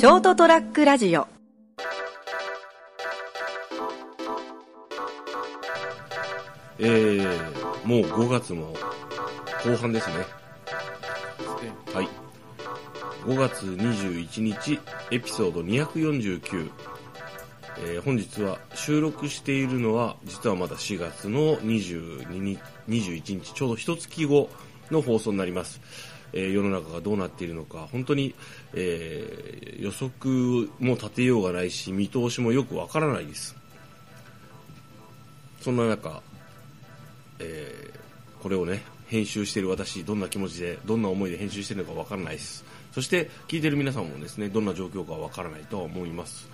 [0.00, 1.28] ショートトラックラジオ
[6.78, 8.72] えー、もう5月も
[9.62, 10.14] 後半ですね。
[11.92, 12.08] はい。
[13.26, 14.80] 5月21日、
[15.10, 16.70] エピソード249。
[17.80, 22.58] えー本日は収録しているのは、実はまだ4月の22日、
[22.88, 24.48] 21日、ちょうど一月後
[24.90, 25.82] の放送になります。
[26.32, 28.34] えー世の中がどうなっているのか、本当に、
[28.74, 33.56] えー予測も立てようがないし、見通しもよくわからないです。
[35.60, 36.22] そんな中、
[37.38, 38.00] えー
[38.42, 42.64] これをね、編集している私、どんな気持ちで、どんな思いで編集しているのかわからないです。
[42.92, 46.48] そして、聞いている皆さんもですね、どんな状況かわからないとは思います。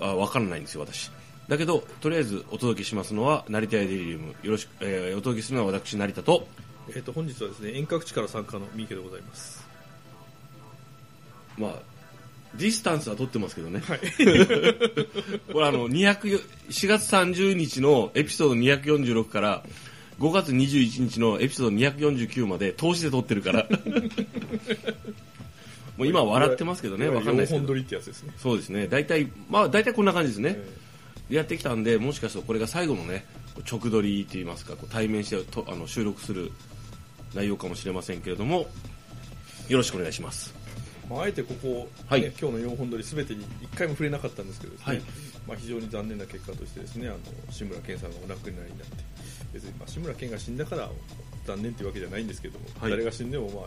[0.00, 1.10] あ、わからないんですよ、私。
[1.48, 4.34] だけど、とりあえずお届けしますのは、成田屋デリリウム。
[4.42, 6.48] よろしく、えーお届けするのは私、成田と、
[6.90, 9.66] えー、と本日はですね遠隔地から参加の三池でございます。
[11.58, 11.72] まあ、
[12.54, 13.80] ディスタンスは取ってますけどね。
[13.80, 14.00] はい。
[15.52, 16.40] これあの、200
[16.70, 19.64] 4月30日のエピソード246から、
[20.20, 23.68] 5月21日のエピソード249まで通しで撮ってるから。
[25.96, 27.74] もう今笑ってますけどね、わかんないですけど。
[27.74, 28.32] りってやつですね。
[28.38, 28.86] そうですね。
[28.86, 30.60] 大体、まあ大体こんな感じですね。
[31.28, 33.26] でやってきたんで、もしかするとこれが最後のね、
[33.70, 36.52] 直撮りといいますか、こう対面してとあの収録する
[37.34, 38.66] 内容かもしれませんけれども、
[39.68, 40.54] よろしくお願いします。
[41.08, 45.00] まあ、あえてここ、はいね今日の4本撮りすべてに1回も触れなかったんですけどね、はい
[45.46, 47.18] まあ、非常に残念な結果としてですねあの
[47.50, 49.04] 志村けんさんがお亡くなりになって
[49.52, 50.88] 別に、まあ、志村けんが死んだから
[51.46, 53.64] 残念というわけじゃないんですけども、はい誰が死んでも、まあ、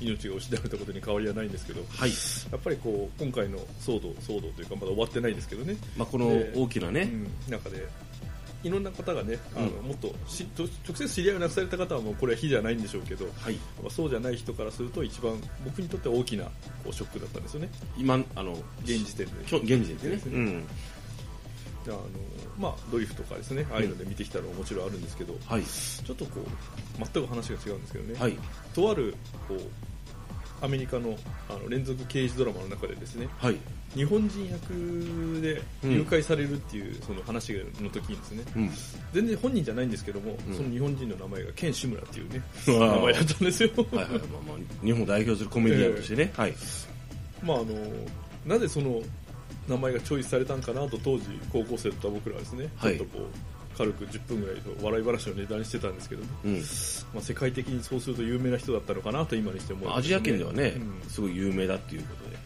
[0.00, 2.10] 命が失われたことに変わりはないんですけど、はい。
[2.52, 7.88] やっぱりこう今回の騒動騒動というかまだ終わってないんですけどね、まあこの大きなね、うん、中で
[8.64, 13.54] いろんな方がねあの、うんもっとしと直接知り合いを亡くされた方はもうこれは非じゃないんでしょうけど、はい。
[13.82, 16.50] まあ、そうじゃない人からすると一番僕にとっては大きなこ
[16.88, 20.22] うショックだったんですよね今、あの、現時点で現時点でね。
[20.26, 20.64] うん。
[21.86, 22.00] あの、
[22.58, 25.62] まあ、ドリフとかですねああいうので見てきたのももちろんあるんですけど、はい。
[25.62, 28.38] ちょっとこう全く話が違うんですけどね、はい。
[28.74, 29.14] とある
[29.46, 29.60] こう
[30.60, 31.16] アメリカの
[31.48, 33.56] あの連続刑事ドラマの中でですねはい。
[33.94, 38.70] 日本人役で誘拐されるっていうその話の時にですね、うん。
[39.12, 44.06] 全然本人じゃないんですけども、うんその日本人の名前がケン・シムラっていうね名前だったんですよはいはい。
[44.06, 46.32] まあまあ、日本を代表するコメディアンとしてね。
[46.36, 46.54] はい。
[47.42, 47.66] まああの
[48.46, 49.00] なぜその
[49.68, 56.54] 名前がチョイスされたんかなと当時高校生だった僕らはですね、はいちょっとこう軽く10分ぐらい笑い話をネタにしてたんですけども、うん。
[56.54, 62.36] まあ、世界的にそうすると有名な人だったのかなと今にして思います、アジア圏ではね、うんすごい有名だっていうことで。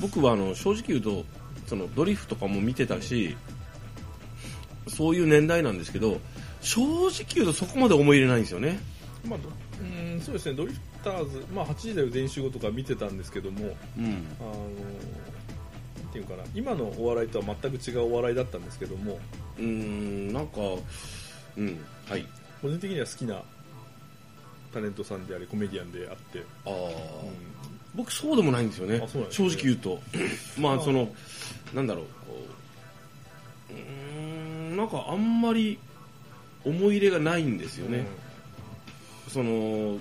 [0.00, 1.24] 僕はあの、正直言うと、
[1.66, 3.36] そのドリフとかも見てたし、
[4.88, 6.20] そういう年代なんですけど、
[6.60, 8.78] 正直言うとそこまで思い入れないんですよね。
[9.26, 9.48] まあど
[9.80, 14.26] うんそうですねドリフターズ、まあ、8時台全集合とか見てたんですけどもうん。
[14.40, 14.68] あの
[16.14, 19.18] ていうかな今のお笑いとは全く違うお笑いだったんですけども。
[19.58, 20.60] うーん、なんか、
[21.56, 22.24] うん、はい。
[22.62, 23.42] 個人的には好きな
[24.72, 27.34] タレントさんでありコメディアンであって、ああ、うん。
[27.96, 29.00] 僕そうでもないんですよね。
[29.04, 30.02] あそうなんです正ね直言うと。
[30.60, 31.12] まあその
[31.74, 32.10] なんだろうこ
[33.70, 33.80] ううー
[34.72, 35.78] んなんかあんまり
[36.64, 38.06] 思い入れがないんですよね、
[39.28, 39.98] その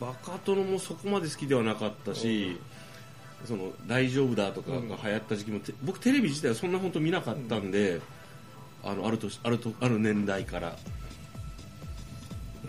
[0.00, 2.58] バカ殿もそこまで好きではなかったし、
[3.44, 8.00] その大丈夫だとかが流行った時期も、て僕テレビ自体はそんな本当見なかったんで、
[8.82, 10.76] あのある年あるとある年代から。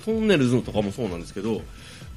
[0.06, 1.62] トンネルズとかもそうなんですけど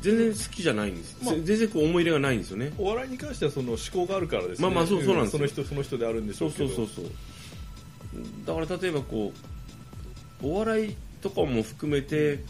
[0.01, 1.35] 全然好きじゃないんです、まあ。
[1.35, 2.73] 全然こう思い入れがないんですよね。
[2.79, 4.69] お笑いに関してはその思考があるからですね。
[4.69, 5.39] まあまあそうそうなんですよ。
[5.39, 6.69] その人その人であるんでしそうょうけど。
[6.69, 7.13] そうそうそう
[8.47, 9.33] だから例えばこ
[10.43, 12.41] うお笑いとかも含めて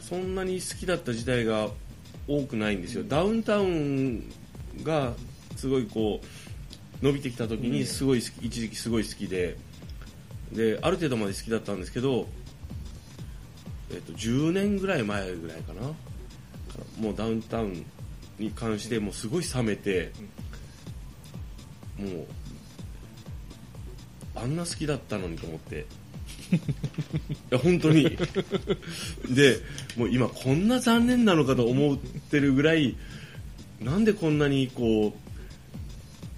[0.00, 1.68] そんなに好きだった時代が
[2.26, 4.30] 多くないんですよ、ダウンタウン
[4.82, 5.12] が
[5.64, 6.20] すごいこ
[7.02, 9.56] う伸びてきた時にすごい一時期すごい好きで
[10.52, 12.26] である程度まで好きだったんですけど、
[13.90, 15.80] えっと、10年ぐらい前ぐらいかな。
[17.00, 17.86] もうダウンタウン
[18.38, 20.12] に関してもうすごい冷めて、
[21.98, 22.26] もう
[24.34, 25.86] あんな好きだったのにと思って。
[26.52, 26.58] い
[27.48, 28.04] や本当に。
[29.34, 29.60] で
[29.96, 32.96] もう今こんな残念なのかと思ってるぐらい
[33.80, 35.23] なんでこんなにこう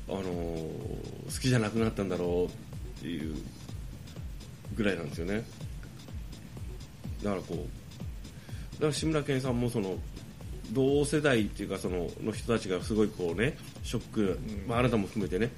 [0.09, 3.35] あのー好きじゃなくなったんだろうっていう
[4.75, 5.45] ぐらいなんですよね。
[7.23, 9.97] だからこうだから志村けんさんもその
[10.73, 15.51] 同世代っていうかそのの人たちがすごいこうねショック、まあ、あなたも含めてね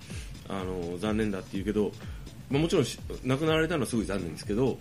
[0.49, 1.93] あの残念だって言うけど、
[2.51, 4.79] まあ、もちろんし亡くなられたのはすごい残念ですけど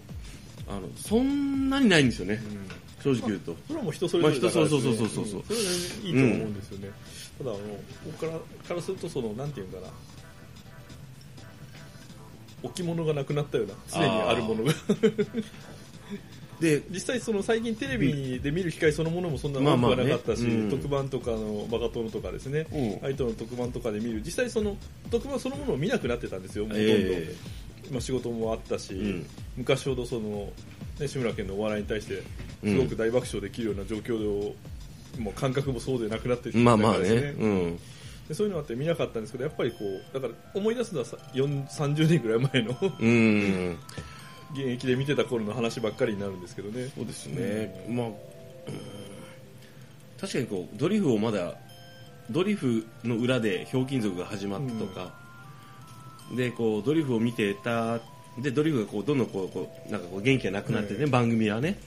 [0.67, 2.39] あのそんなにないんですよね、
[3.03, 4.71] 正直言うと、それはもう人それぞれだからね。
[4.71, 5.39] まあ人そうそうそうそうそう。
[5.39, 5.63] んそれは
[6.03, 6.89] いいと思うんですよね、
[7.37, 7.59] ただあの
[8.05, 8.31] 僕から
[8.67, 9.87] からするとそのなんていうんかな。
[12.63, 14.73] 置物がなくなったような常にあるものが。
[16.59, 19.97] で実際その最近テレビで見る機会そのものもそんな多くまあまあね。
[19.97, 20.69] はなかったし、うん。
[20.71, 23.05] 特番とかのバカ殿とかですね、うん。
[23.05, 24.23] アイドルの特番とかで見る。
[24.25, 24.75] 実際その
[25.11, 27.35] 特番そのものを見なくなってたんですよほとんど、え。
[27.91, 29.25] まあ、仕事もあったし、うん。
[29.55, 30.51] 昔ほどその、
[30.99, 32.23] ね、志村けんのお笑いに対して
[32.63, 34.55] すごく大爆笑できるような状況で、
[35.21, 37.33] もう感覚もそうでなくなってまあまあね。
[38.33, 43.77] そういうのあって見なかったんですけどやっぱりこうだから思い出すのはさ4 30年ぐらい前のうん。
[44.53, 46.89] 現役で見てた頃の話ばっかりになるんですけどね。
[46.95, 48.13] そうですね、まあ、うん。
[50.19, 51.55] 確かにこうドリフをまだ
[52.29, 55.13] ドリフの裏でひょうきん族が始まったとか、
[56.35, 57.99] でこうドリフを見てた
[58.39, 61.11] でドリフがこうどんどんこうこうなんかこう元気がなくなってね、うん。
[61.11, 61.77] 番組はね。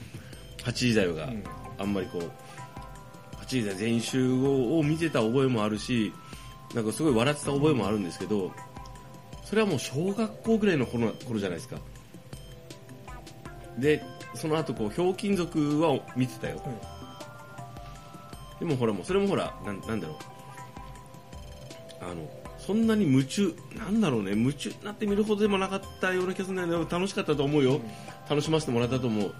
[0.63, 1.43] 8時台がうん。
[1.77, 2.21] あんまりこう
[3.37, 6.13] 8時台全員集合を見てた覚えもあるし
[6.75, 8.51] なんかすごい笑ってた覚えもあるんですけど、
[9.43, 11.77] それはもう小学校ぐらいの頃な頃じゃないですか。
[13.77, 14.01] で
[14.35, 16.61] その後こうひょうきん族は見てたよ、
[18.59, 20.17] でもほらもうそれもほらなんなんだろう。
[22.03, 27.81] あのそんなに夢中なんだろうね夢中になって見るほどでもなかったような気がするんだけど楽しかったと思うよ、
[28.29, 29.33] 楽しませてもらったと思う。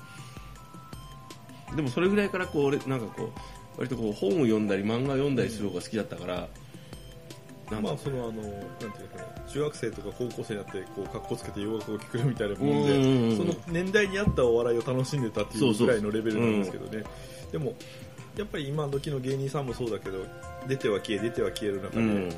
[1.75, 3.29] でもそれぐらいからこう俺なんかこう
[3.77, 6.47] 割とこう本を読んだり漫画を読んだりする方が好きだったから、
[7.71, 9.31] なんだまあそのあのなんていうのかな。
[9.51, 17.03] 中学生とか高校生になってこう格好つけて洋楽を聴くみたいなもんうんうんうんでその年代に合ったお笑いを楽しんでたっていうぐらいのレベルなんですけどね。
[17.51, 17.73] でも
[18.37, 20.25] やっぱり今時の芸人さんもそうだけど
[20.67, 22.29] 出ては消え出ては消える中で、うん。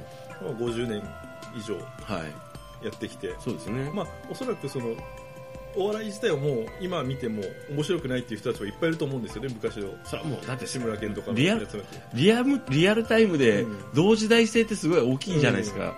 [0.42, 1.04] まあ、50年
[1.56, 2.24] 以上は
[2.82, 4.96] いやってきてそうですね、まあおそらくその
[5.76, 7.42] お笑い自体はもう今見ても
[7.72, 9.90] 面白くないっていう人たちはいっぱいいると思うんですよね昔の。
[10.04, 11.58] それはもうだって志村けんとかのリア
[12.14, 15.96] リアルリアルタイムでうん同時代性ってすごい大きいじゃないですか、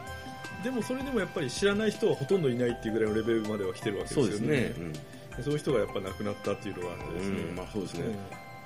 [0.64, 4.32] でもそれでもやっぱり知らない人はほとんどいないっていうぐらいのレベルまでは来てるわけですよね。
[4.32, 4.94] そうですね、うん。
[4.94, 5.00] で
[5.44, 7.56] そういう人がやっぱ亡くなったっていうのがあってですね、うん。
[7.56, 8.04] まあそうですね、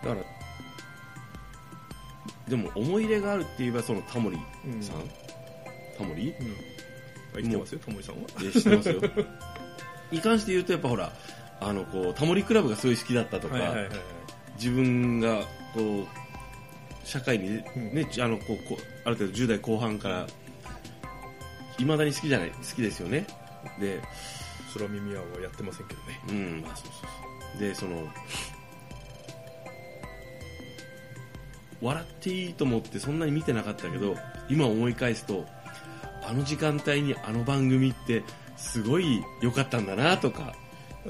[0.03, 0.25] うだから
[2.49, 4.37] でも思い入れがあるって言えばそのタモリ
[4.81, 4.95] さん、
[5.97, 6.25] タモリ？
[6.25, 6.33] んうん。
[6.33, 6.35] あ
[7.35, 8.21] 生きてますよタモリさんは？
[8.43, 9.01] え知ってますよ。
[10.11, 11.13] に関して言うとやっぱほら
[11.61, 13.97] あのこうタモリクラブがすごい好きだったとか、はいはいはいはい。
[14.55, 15.41] 自分が
[15.73, 18.23] こう社会にね、うん。
[18.23, 20.27] あのこうこうある程度10代後半から
[21.77, 23.27] いまだに好きじゃない好きですよね。
[23.79, 24.01] で
[24.73, 26.19] 空耳アワーはやってませんけどね。
[26.29, 26.93] うんまあそうそう
[27.53, 27.61] そう。
[27.61, 28.07] でその
[31.81, 34.15] 笑っていいと思ってそんなに見てなかったけど
[34.49, 35.45] 今思い返すと
[36.23, 38.23] あの時間帯にあの番組って
[38.57, 40.53] すごい良かったんだなとか。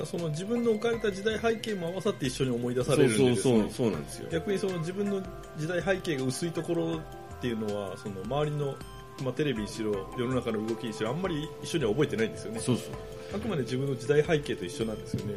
[0.06, 4.30] その自分の置かれた時代背景も合わさって一緒に思い出されるんでそうそうそうなんですよ。
[4.31, 5.21] 逆にその自分の
[5.57, 8.75] 時代背景が薄いところっていうのはその周りの、
[9.24, 12.60] まあ、テレビにしろ世の中の動きにしろあんまり一緒には覚えてないんですよね。
[12.60, 12.86] そうそう。
[13.36, 15.33] あくまで自分の時代背景と一緒なんですよね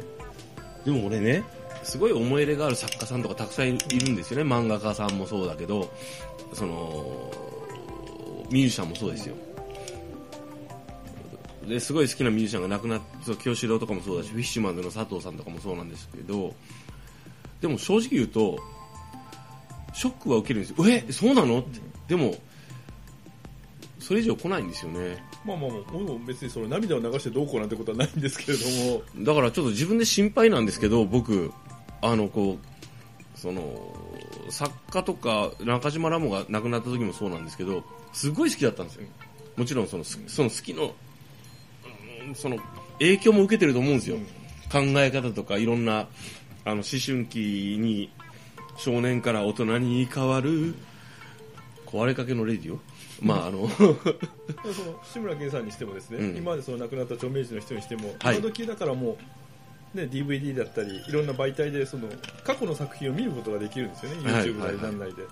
[0.85, 1.43] でも俺ね
[1.83, 4.49] すごい思い入れがある作家さんとかたくさんいるんですよね。
[4.49, 5.91] 漫画家さんもそうだけど
[6.53, 7.31] その
[8.49, 9.35] ミュージシャンもそうですよ。
[11.67, 16.53] ですごい好きなミュージシャンが亡くなってそう清志郎とかもそうだしフィッシュマンズの佐藤さんとかもそうなんですけど
[17.61, 18.59] でも正直言うと
[19.93, 20.89] ショックは受けるんですよ。
[20.89, 21.59] えそうなの？
[21.59, 21.79] って。
[22.09, 22.35] でも
[23.99, 25.23] それ以上来ないんですよね。
[25.45, 28.65] まあまあまあ僕も別にその涙を流してどうこうなんてことはないんですけれど
[29.15, 29.23] も。
[29.25, 31.51] だからちょっと自分で心配なんですけど僕
[32.01, 33.93] あのこうその
[34.49, 37.83] 作家とか中島ラモが亡くなった時もそうなんですけど
[38.13, 39.03] すごい好きだったんですよ。
[39.57, 40.93] もちろんそのその好きの
[42.35, 42.57] その
[42.99, 44.17] 影響も受けてると思うんですよ、
[44.71, 46.07] 考え方とかいろんな
[46.63, 48.09] あの思春期に
[48.77, 50.73] 少年から大人に変わる
[51.85, 52.79] 壊れかけのレディオ。
[53.23, 53.95] まああのその
[55.03, 56.37] 志村けんさんにしてもですね、うん。
[56.37, 58.37] 今までその亡くなった著名人の人にしても、はい。
[58.37, 59.17] 今時だからも
[59.95, 62.09] う、ね、DVD だったりいろんな媒体でその
[62.43, 65.23] 過去の作品を見ることができるんですよね、はい YouTube なりなんなりで。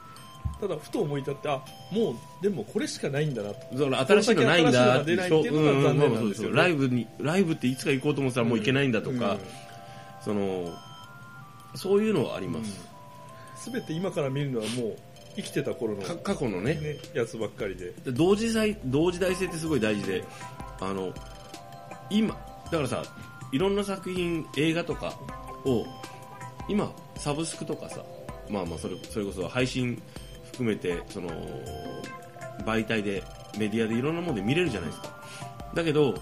[0.59, 3.77] ただふと思い立ってあもうでもこれしかないんだなと。
[3.77, 6.55] だから新しいのないんだって新しいのが出ないっていうのが残念なんですよね。
[6.55, 9.39] ライブにライブっていつか行こうと思ってたらもう行けないんだとか、うん。
[10.23, 10.71] その
[11.75, 12.87] そういうのはあります、
[13.55, 14.97] すべて今から見るのはもう
[15.35, 17.93] 生きてた頃の、か過去のねね、やつばっかりで。
[18.03, 20.23] で同時代同時代性ってすごい大事で
[20.79, 21.13] あの
[22.09, 22.29] 今
[22.65, 23.03] だからさ
[23.51, 25.13] いろんな作品映画とか
[25.65, 25.85] を
[26.67, 28.03] 今サブスクとかさ
[28.49, 30.01] まあまあそれそれこそ配信
[30.51, 31.29] 含めてその
[32.65, 33.23] 媒体で
[33.57, 35.21] メディアでいろんなもので見れるじゃないですか。
[35.73, 36.15] だけど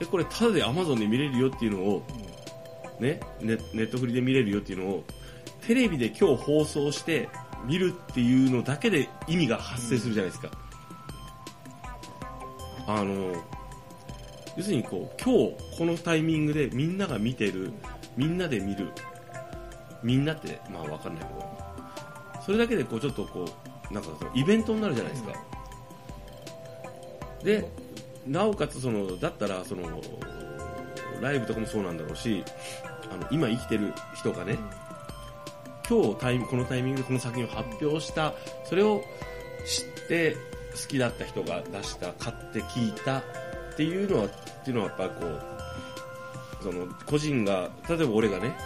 [0.00, 2.06] えこれタダで Amazon で見れるよっていうのを
[2.98, 5.04] ねネネットフリで見れるよっていうのを
[5.66, 7.28] テレビで今日放送して
[7.66, 10.50] 見るっていうのだけで意味が発生するじゃないですか。
[12.86, 13.32] あの、
[14.56, 17.72] 要するにこう、今日このタイミングでみんなが見てる、
[18.16, 18.88] みんなで見る、
[20.02, 23.46] みんなって、まあわかんないけど、それだけでこうちょっとこ
[23.90, 25.32] う、なんかそのイベントになるじゃないですか。
[27.42, 27.68] で、
[28.26, 29.82] なおかつその、だったらその、
[31.20, 32.44] ライブとかもそうなんだろうし、
[33.10, 34.58] あの、今生きてる人がね、
[35.88, 38.32] 今日タイこのタイミングでこの作品を発表した、
[38.64, 39.02] それを
[39.66, 40.36] 知って
[40.72, 43.22] 好きだった人が出した、買って聞いたっ
[43.76, 44.28] ていうのは、っ
[44.64, 48.56] ていうのはやっぱこう、その個人が、例えば俺がね、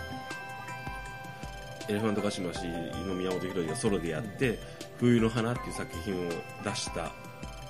[1.89, 2.67] エレファントカシマシ
[3.07, 4.59] の宮本浩次がソロでやって、
[4.99, 6.31] 冬の花っていう作品を
[6.63, 7.13] 出した。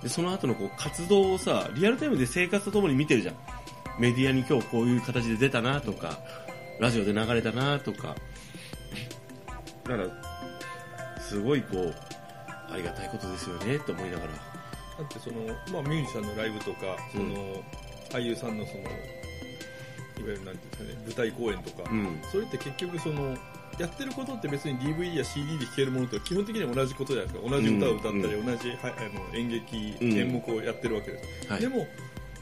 [0.02, 3.34] で、その後のこう活動をさ、リアルタイムで生活とともに見てるじゃん。
[3.98, 6.18] メディアに今日こういう形で出たなとか、
[6.80, 8.14] ラジオで流れたなとか。
[9.88, 11.94] だから、すごいこう、
[12.70, 14.30] ありがたいことですよね、と思いながら。
[14.30, 18.90] だってその、まあ、ミュージシャンのライブとか、そのうん俳優さんのそのいわ
[20.18, 22.20] ゆるなんていうんですかね舞台公演とか、うん。
[22.30, 23.36] それって結局その
[23.78, 31.60] やってることって別に DVD や CD で聴けるものと基本的には同じことじゃないですか同じ歌を歌ったり、うん同じはあの演劇、うん演目をやってるわけです、はい。
[31.60, 31.86] でも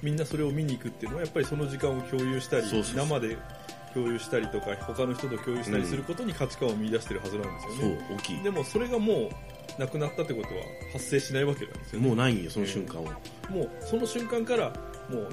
[0.03, 3.37] みんなそれを見に行くっていうのはやっぱりその時間を共有したり生で
[3.97, 8.43] 共有したりとか他の人と共有したりすることに価値観を見出してるはずなんですよね、、大きい。
[8.43, 9.31] でもそれがも
[9.79, 10.55] うなくなったってことは
[10.93, 12.07] 発生しないわけなんですよね。
[12.07, 13.13] もうないんよ、その瞬間は。
[13.49, 14.69] もうその瞬間から
[15.09, 15.29] もう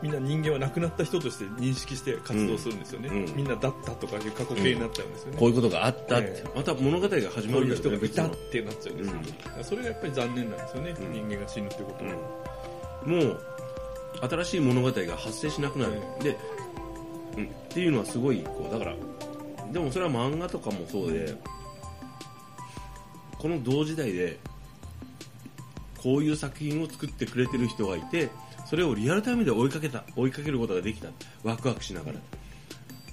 [0.00, 3.36] みんな人間は亡くなった人として認識して活動するんですよね、うんうん。
[3.36, 6.44] みんなだったとかいう過去形になっちゃうんですよね、こういうことがあったってえ。
[6.54, 9.14] また物語が始まるねいう人がいたってなっちゃうんですよ、
[9.58, 11.12] うんそれがやっぱり残念なんですよね、うん。
[11.12, 12.12] 人間が死ぬってことは、
[13.06, 13.40] うん、もう
[14.20, 16.36] 新しい物語が発生しなくなる、うで、
[17.38, 18.96] うん、っていうのはすごいこうだから
[19.72, 21.34] でもそれは漫画とかもそうで
[23.38, 24.38] この同時代で
[26.02, 28.30] こういう作品を作ってくれてる人がいて
[28.66, 31.08] それをリアルタイムで追いかけた追いかけることができた。
[31.42, 32.18] ワクワクしながら、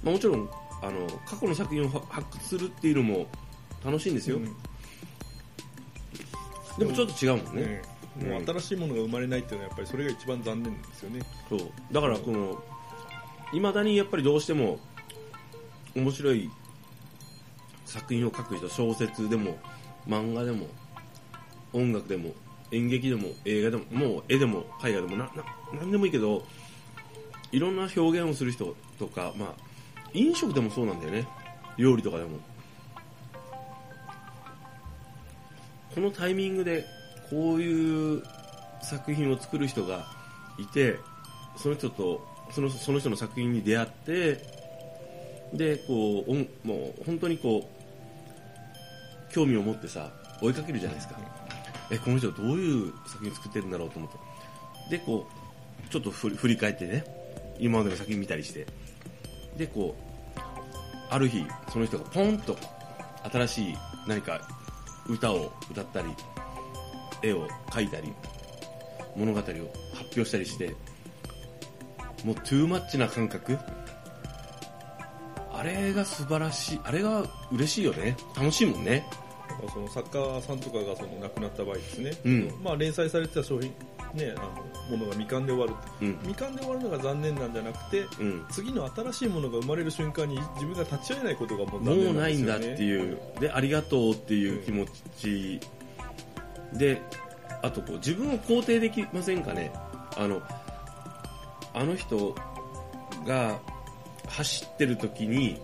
[0.02, 0.48] まあ、もちろん
[0.82, 3.26] あの過去の作品を発掘するっていうのも
[3.84, 4.44] 楽しいんですよ、うん。
[6.78, 7.82] でもちょっと違うもんね、ね
[8.30, 11.20] もう新しいものが生まれないっていうのはやっぱりそれが一番残念ですよね。
[11.48, 11.60] そう。
[11.92, 12.62] だからこの
[13.52, 14.78] いまだにやっぱりどうしても
[15.94, 16.50] 面白い
[17.84, 19.58] 作品を書く人小説でも
[20.08, 20.66] 漫画でも
[21.72, 22.32] 音楽でも
[22.72, 25.30] 演劇でも映画でももう絵でも絵画でもなな
[25.74, 26.44] 何でもいいけど
[27.52, 29.54] いろんな表現をする人とか、まあ、
[30.12, 31.26] 飲食でもそうなんだよね。
[31.76, 32.38] 料理とかでも。
[35.94, 36.84] このタイミングで
[37.30, 38.22] こういう
[38.82, 40.06] 作品を作る人が
[40.58, 40.98] いて
[41.56, 44.38] その人とそのその人の作品に出会って
[45.52, 47.68] でこうおんもう本当にこ
[49.30, 50.10] う興味を持ってさ
[50.40, 51.16] 追いかけるじゃないですか、
[51.90, 54.98] えこの人はどういう作品を作ってるんだろうと思って。
[54.98, 57.04] でこうちょっと振り振り返ってね
[57.58, 58.66] 今までの作品見たりして。
[59.56, 60.06] でこう
[61.10, 62.56] ある日その人がポンと
[63.32, 63.74] 新しい
[64.06, 64.40] 何か
[65.08, 66.08] 歌を歌ったり
[67.22, 68.12] 絵を描いたり
[69.16, 70.74] 物語を発表したりして
[72.26, 73.56] もうトゥーマッチな感覚？
[75.52, 76.80] あれが素晴らしい。
[76.82, 78.16] あれが嬉しいよね。
[78.36, 79.06] 楽しいもんね。
[79.72, 82.52] その作家さんとかがその亡くなった場合ですね、うん。
[82.64, 83.72] まあ、連載されてた商品、
[84.12, 84.40] ね、あ
[84.90, 85.66] のものが未完で終わ
[86.00, 86.18] るうん。
[86.18, 88.44] 未完で終わるのが残念なんじゃなくてうん。
[88.50, 92.54] 次の新しいものが生まれる瞬間に自分が立ち会えないことがもうも残念うなですよね。
[92.56, 93.18] なんいんだっていう。
[93.40, 94.84] でありがとうっていう気持
[95.16, 95.60] ち。
[96.74, 97.00] で
[97.62, 99.72] あとこう自分を肯定できませんかね。
[100.18, 100.42] あの
[101.76, 102.34] あの人
[103.26, 103.60] が
[104.28, 105.60] 走ってる時に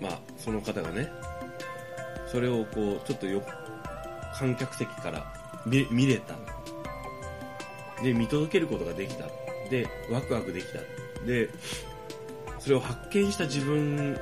[0.00, 1.10] まあその方がね
[2.32, 3.42] それをこうちょっとよ
[4.34, 6.34] 観客席から見見れた。
[8.02, 9.26] で見届けることができた。
[9.70, 10.78] でワクワクできた。
[11.26, 11.50] で
[12.58, 14.18] それを発見した自分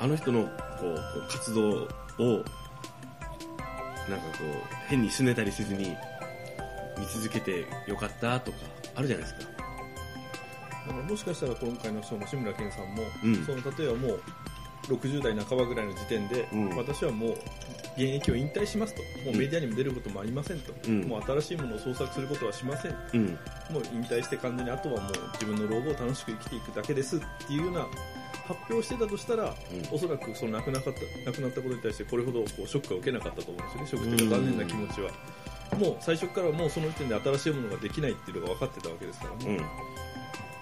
[0.00, 0.46] あの人の
[0.80, 0.98] こう
[1.30, 1.90] 活動をなんか
[4.38, 4.46] こう
[4.88, 5.96] 変に拗ねたりせずに
[6.98, 8.77] 見続けてよかったとか。
[8.98, 9.52] あるじゃないですか。
[10.88, 13.44] だからもしかしたら今回の人も志村けんさんも、うん。
[13.44, 14.20] その例えばもう
[14.88, 16.76] 60代半ばぐらいの時点で、うん。
[16.76, 17.30] 私はもう
[17.94, 19.02] 現役を引退しますと。
[19.24, 21.02] もうメディアにも出ることもありませんと、うん。
[21.02, 22.96] もう新しいものを創作することはしません。
[23.14, 23.26] うん。
[23.70, 27.86] もう引退して完全にあとはもう自分の老後を楽しく生きていくだけですっていうような
[28.48, 29.94] 発表してたとしたら、うん。
[29.94, 34.06] おそらくその亡くなかった亡くなったことに対してこれほどこうショックは受けなかったと思うんですよね。
[34.08, 35.10] ショックというか残念な気持ちは、
[35.76, 39.56] もう最初からもうその時点で新しいものができないっていうのが分かってたわけですからね、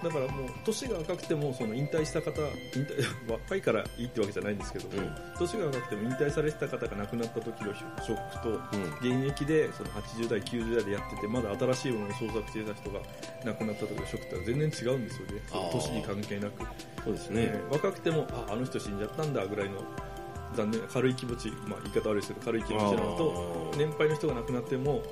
[0.03, 0.09] うん。
[0.09, 2.41] だからもう年が若くてもその引退した方
[2.75, 5.15] 引退 若いからいいってわけじゃないんですけども、うん。
[5.37, 9.21] 年が若くても引退されてた方が亡くなった時のショックとうん。
[9.23, 12.99] 現役でその80代90代でやっててまだ新しいものを創作していた人が
[13.45, 15.41] 亡くなった時のショックってのは全然違うんですよね。
[15.71, 16.63] 年に関係なく、
[17.03, 19.81] そうですね、えー若くてもああの人死んじゃったんだぐらいの
[20.55, 25.03] 残念軽い気持ち、まあ、言い方悪いですけど軽い気持ちなのと年配の人が亡くなっても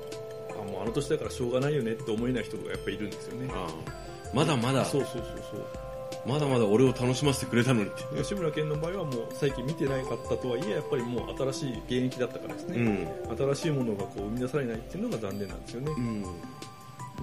[0.50, 3.50] あもうあの年だからしょうがないよねって思えない人がやっぱりいるんですよね。
[4.34, 5.66] まだまだそうそうそうそう。
[6.26, 8.02] まだまだ俺を楽しませてくれたのにって。
[8.16, 13.36] 吉村健の場合はもう最近見てないかったとはいえやっぱりもう新しい現役だったからですうね、ん。
[13.36, 16.22] 新しいものがこう生み出されないっていうのが残念なんですよね、うん。
[16.22, 16.32] も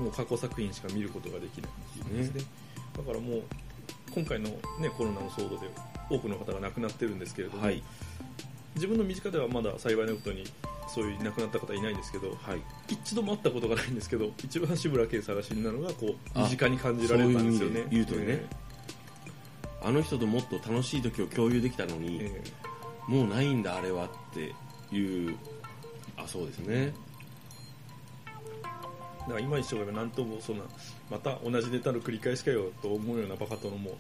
[0.08, 2.52] う過去作品しか見ることができないっていうですね
[2.98, 3.44] だからもう
[4.14, 5.68] 今回の、ね、コロナの騒動で
[6.10, 7.84] 多くの方が亡くなってるんですけれども、はい。
[8.76, 10.44] 自分の身近ではまだ幸いなことに
[10.88, 12.62] そういう亡くなった方いないんですけどはい。
[12.90, 17.82] 一度も会ったことがないんですけど一番志村けんさんが死んだのがこうあ身近に感じられたんですよね。
[17.82, 18.46] そう言うとね
[19.82, 22.42] あの人ともっと楽しい時を共有できたのに、え
[23.08, 23.12] え。
[23.12, 24.54] もうないんだあれはって
[24.96, 25.36] いう
[26.18, 26.94] あそうですね。
[28.64, 30.64] だから今一生懸命何ともそんな
[31.10, 33.98] また同じネタの繰り返しかよと思うようなバカ殿も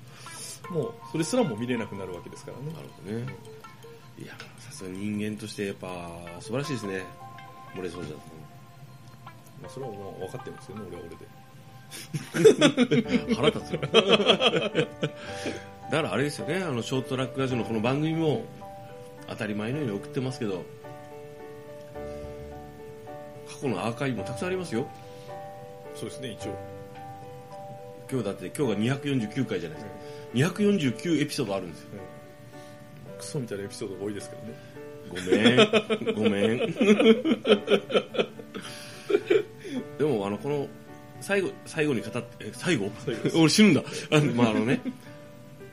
[0.70, 2.72] もうそれすらも見れなくなるわけですからね。
[2.74, 3.25] なるほどね。
[4.17, 5.88] いやさすがに人間としてやっぱ
[6.39, 7.03] 素晴らしいですね。
[7.75, 8.15] 漏れそうじゃ
[9.62, 11.25] まあ、それはもう分かってるんですよね俺は俺で。
[13.36, 13.79] 腹立つよ。
[15.91, 18.43] だからあれですよねあのショートトラックラジオのこの番組も
[19.27, 20.65] 当たり前のように送ってますけど
[23.48, 24.86] 過去のアーカイブもたくさんありますよ。
[25.96, 26.58] そうですね一応。
[28.12, 29.91] 今日だって今日が249回じゃないですか
[30.34, 31.90] 249エピソードあるんですよ。
[33.18, 34.54] クソみたいなエピソードが多いですけどね。
[35.10, 36.16] ごめん。
[36.16, 36.58] ごめん。
[39.98, 40.68] でもあのこの
[41.22, 42.92] 最後最後に語ってえ最後？
[43.36, 43.84] 俺死ぬんだ。
[44.12, 44.82] あの,、まあ、あのね。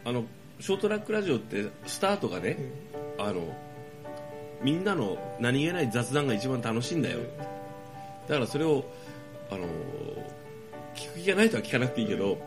[0.04, 0.24] あの
[0.60, 2.58] ショートラックラジオってスタートがね、
[3.18, 3.56] あの
[4.62, 7.20] みんなの何気ない雑談が一番楽しいんだよ。
[8.28, 8.84] だからそれを
[9.50, 9.66] あの
[10.94, 12.38] 聞く気がないとは聞かなくていいけど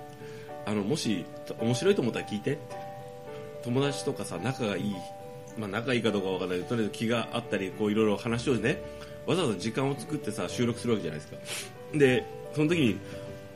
[0.66, 1.26] あのもし
[1.60, 2.58] 面白いと思ったら聞いて。
[3.64, 4.96] 友達とかさ仲がいい、
[5.58, 6.58] まあ、仲いいかどうかわからない。
[6.58, 8.82] けどとりあえず気があったりこういろいろ話をね
[9.26, 11.98] わざわざ時間を作ってさ収録するわけじゃないですか。
[11.98, 13.00] でその時に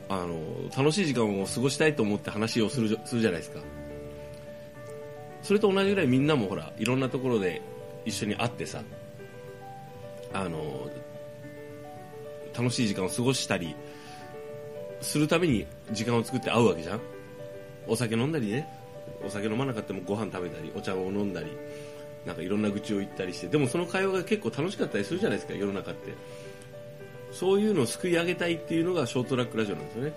[0.08, 0.38] あの
[0.74, 3.60] 楽しい時間を過ごしたいと思って話をするするじゃないですか。
[5.42, 7.60] それと同じぐらいみんなもほらいろんなところで
[8.06, 8.82] 一緒に会ってさ
[10.32, 10.88] あの
[12.56, 13.76] 楽しい時間を過ごしたり
[15.00, 17.00] するために時間を作って会うわけじゃん。
[17.86, 18.68] お酒飲んだりね。
[19.24, 21.48] お酒飲まなかったもご飯食べたりお茶を飲んだり
[22.24, 23.48] なんかいろんな愚痴を言ったりして。
[23.48, 26.12] でもその会話が結構楽しかったりするじゃないですか世の中って。
[27.32, 30.12] そういうのをすくい上げたいっていうのがショートラックラジオなんですよね。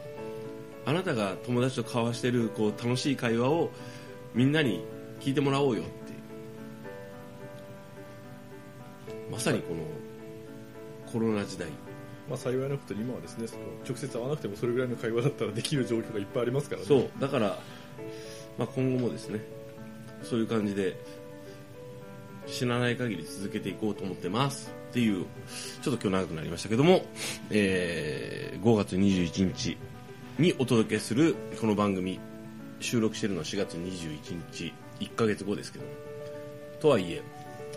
[0.86, 3.70] あなたが友達と交わしてるこう楽しい会話を
[4.34, 4.84] みんなに
[5.20, 6.16] 聞いてもらおうよってい
[9.28, 9.32] う。
[9.32, 9.82] まさにこの
[11.12, 11.68] コロナ時代。
[12.32, 16.88] まあ幸いなことに今はですねその直接会わなくてもそれぐらいの会話だったらできる状況がいっぱいありますからね。
[16.88, 17.60] そうだから、
[18.58, 19.42] まあ、今後もですね
[20.24, 20.98] そういう感じで
[22.48, 25.26] 死なない限り続けていこうと思ってますっていう
[25.82, 27.06] ちょっと今日長くなりましたけども、
[27.50, 29.76] えー5月21日
[30.38, 32.20] にお届けするこの番組
[32.80, 35.86] 収録してるのは4月21日1ヶ月後ですけど
[36.80, 37.24] とはいえ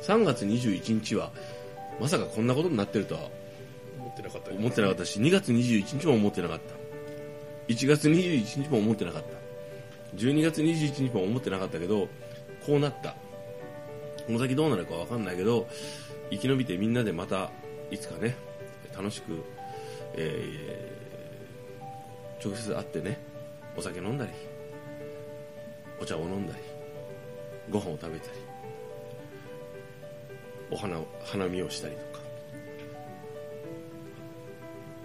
[0.03, 1.31] 3月21日は
[1.99, 3.31] まさかこんなことになってるとは
[4.15, 6.75] ってなかった思ってなかったし2月21日も思ってなかった。
[7.69, 9.29] 1月21日も思ってなかった。
[10.17, 12.09] 12月21日も思ってなかったけど
[12.65, 13.17] こうなった。
[14.27, 15.69] この先どうなるか分かんないけど
[16.31, 17.51] 生き延びてみんなでまた
[17.91, 18.35] いつかね
[18.97, 19.45] 楽しく、
[20.15, 20.95] えー
[22.45, 23.19] 直接会ってね
[23.75, 24.31] お酒飲んだり
[25.99, 26.61] お茶を飲んだり
[27.71, 28.39] ご飯を食べたり
[30.71, 32.14] お花花見をしたりとか。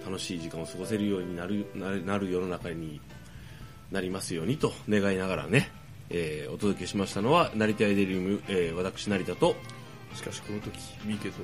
[0.10, 3.00] 楽しい時間を過ごせるようになるなる世の中に
[3.92, 5.70] なりますようにと願いながらね、
[6.10, 9.56] えーお届けしましたのは成田エデリウム、えー私成田と
[10.16, 11.44] しかしこの時ミーケと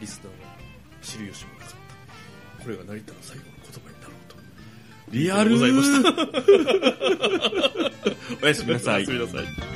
[0.00, 0.56] リスナーは
[1.02, 1.70] 知る由もなかっ
[2.58, 2.64] た。
[2.64, 4.36] これが成田の最後の言葉になろうと。
[5.10, 6.08] リアルございました。
[8.44, 8.96] おやすみなさい。
[8.96, 9.75] おやすみなさい